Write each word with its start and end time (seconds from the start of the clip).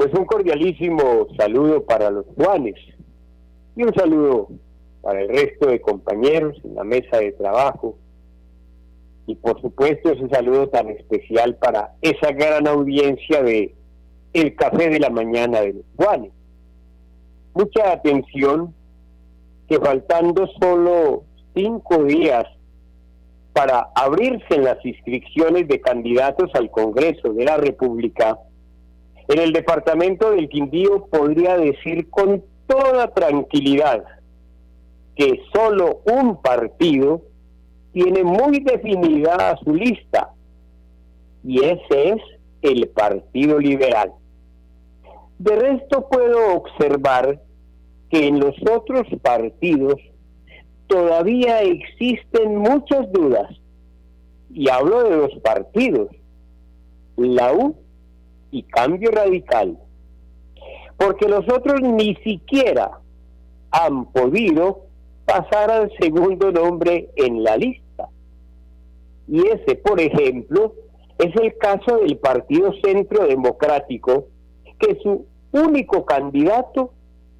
Pues 0.00 0.14
un 0.14 0.24
cordialísimo 0.24 1.26
saludo 1.36 1.84
para 1.84 2.10
los 2.10 2.24
Juanes 2.34 2.74
y 3.76 3.82
un 3.82 3.92
saludo 3.92 4.48
para 5.02 5.20
el 5.20 5.28
resto 5.28 5.66
de 5.68 5.78
compañeros 5.78 6.56
en 6.64 6.74
la 6.74 6.84
mesa 6.84 7.18
de 7.18 7.32
trabajo 7.32 7.98
y 9.26 9.34
por 9.34 9.60
supuesto 9.60 10.10
ese 10.10 10.26
saludo 10.30 10.70
tan 10.70 10.88
especial 10.88 11.54
para 11.56 11.96
esa 12.00 12.32
gran 12.32 12.66
audiencia 12.66 13.42
de 13.42 13.74
El 14.32 14.56
Café 14.56 14.88
de 14.88 15.00
la 15.00 15.10
Mañana 15.10 15.60
de 15.60 15.74
los 15.74 15.84
Juanes. 15.96 16.32
Mucha 17.52 17.92
atención 17.92 18.74
que 19.68 19.78
faltando 19.80 20.46
solo 20.62 21.24
cinco 21.54 22.04
días 22.04 22.46
para 23.52 23.90
abrirse 23.94 24.56
las 24.56 24.82
inscripciones 24.82 25.68
de 25.68 25.78
candidatos 25.82 26.50
al 26.54 26.70
Congreso 26.70 27.34
de 27.34 27.44
la 27.44 27.58
República, 27.58 28.38
en 29.30 29.38
el 29.38 29.52
departamento 29.52 30.32
del 30.32 30.48
Quindío 30.48 31.06
podría 31.06 31.56
decir 31.56 32.10
con 32.10 32.42
toda 32.66 33.14
tranquilidad 33.14 34.02
que 35.14 35.40
solo 35.54 36.00
un 36.04 36.42
partido 36.42 37.22
tiene 37.92 38.24
muy 38.24 38.58
definida 38.58 39.56
su 39.62 39.72
lista 39.72 40.30
y 41.44 41.62
ese 41.62 42.08
es 42.10 42.22
el 42.62 42.88
Partido 42.88 43.60
Liberal. 43.60 44.12
De 45.38 45.54
resto 45.54 46.08
puedo 46.08 46.56
observar 46.56 47.40
que 48.10 48.26
en 48.26 48.40
los 48.40 48.56
otros 48.68 49.06
partidos 49.22 49.94
todavía 50.88 51.62
existen 51.62 52.56
muchas 52.56 53.10
dudas. 53.12 53.48
Y 54.52 54.68
hablo 54.68 55.04
de 55.04 55.16
los 55.16 55.38
partidos, 55.38 56.08
la 57.16 57.52
U 57.52 57.76
y 58.50 58.62
Cambio 58.64 59.10
Radical. 59.10 59.78
Porque 60.96 61.28
los 61.28 61.48
otros 61.48 61.80
ni 61.80 62.14
siquiera 62.16 62.98
han 63.70 64.06
podido 64.06 64.82
pasar 65.24 65.70
al 65.70 65.92
segundo 65.98 66.50
nombre 66.50 67.10
en 67.16 67.42
la 67.42 67.56
lista. 67.56 68.08
Y 69.28 69.46
ese, 69.46 69.76
por 69.76 70.00
ejemplo, 70.00 70.74
es 71.18 71.34
el 71.36 71.56
caso 71.58 71.98
del 71.98 72.18
Partido 72.18 72.72
Centro 72.82 73.26
Democrático, 73.26 74.26
que 74.78 74.98
su 75.02 75.26
único 75.52 76.04
candidato 76.04 76.92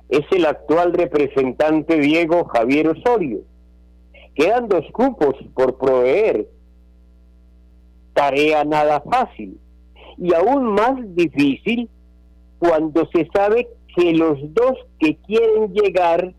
es 0.08 0.24
el 0.30 0.47
actual 0.47 0.92
representante 0.92 1.98
Diego 1.98 2.45
Javier 2.45 2.89
Osorio. 2.89 3.41
Quedan 4.34 4.69
dos 4.69 4.84
grupos 4.92 5.34
por 5.55 5.77
proveer. 5.77 6.48
Tarea 8.14 8.64
nada 8.64 9.00
fácil 9.00 9.58
y 10.20 10.34
aún 10.34 10.74
más 10.74 10.94
difícil 11.16 11.88
cuando 12.58 13.08
se 13.12 13.26
sabe 13.34 13.68
que 13.96 14.12
los 14.12 14.38
dos 14.54 14.74
que 14.98 15.16
quieren 15.27 15.72
llegar, 15.72 16.32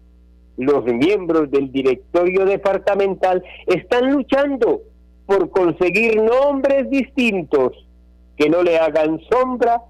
los 0.55 0.85
miembros 0.85 1.49
del 1.49 1.71
directorio 1.71 2.45
departamental, 2.45 3.43
están 3.65 4.11
luchando 4.11 4.81
por 5.25 5.49
conseguir 5.49 6.21
nombres 6.21 6.89
distintos 6.89 7.71
que 8.37 8.49
no 8.49 8.61
le 8.61 8.77
hagan 8.77 9.19
sombra 9.31 9.81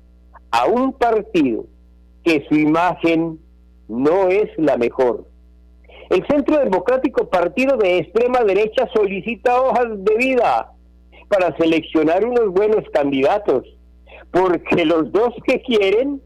a 0.52 0.66
un 0.66 0.94
partido 0.94 1.66
que 2.24 2.46
su 2.48 2.56
imagen 2.56 3.40
no 3.90 4.30
es 4.30 4.50
la 4.58 4.78
mejor. 4.78 5.26
El 6.10 6.26
Centro 6.28 6.60
Democrático 6.60 7.30
Partido 7.30 7.78
de 7.78 8.00
Extrema 8.00 8.42
Derecha 8.44 8.88
solicita 8.94 9.62
hojas 9.62 9.88
de 10.04 10.16
vida 10.16 10.72
para 11.28 11.56
seleccionar 11.58 12.26
unos 12.26 12.52
buenos 12.54 12.84
candidatos, 12.94 13.64
porque 14.32 14.86
los 14.86 15.12
dos 15.12 15.34
que 15.46 15.62
quieren 15.62 16.22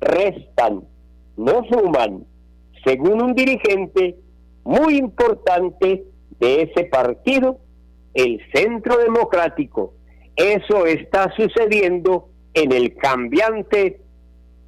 restan, 0.00 0.82
no 1.36 1.62
suman, 1.70 2.24
según 2.84 3.22
un 3.22 3.34
dirigente 3.34 4.16
muy 4.64 4.96
importante 4.98 6.04
de 6.40 6.62
ese 6.62 6.84
partido, 6.84 7.58
el 8.14 8.40
Centro 8.52 8.98
Democrático. 8.98 9.94
Eso 10.36 10.86
está 10.86 11.32
sucediendo 11.36 12.28
en 12.54 12.72
el 12.72 12.94
cambiante 12.96 14.00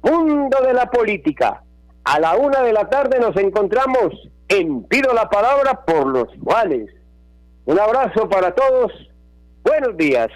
mundo 0.01 0.57
de 0.65 0.73
la 0.73 0.89
política. 0.89 1.63
A 2.03 2.19
la 2.19 2.35
una 2.35 2.61
de 2.61 2.73
la 2.73 2.89
tarde 2.89 3.19
nos 3.19 3.35
encontramos 3.37 4.29
en 4.47 4.83
Pido 4.83 5.13
la 5.13 5.29
Palabra 5.29 5.85
por 5.85 6.07
los 6.07 6.27
Juanes. 6.43 6.89
Un 7.65 7.79
abrazo 7.79 8.27
para 8.27 8.53
todos. 8.53 8.91
Buenos 9.63 9.95
días. 9.95 10.29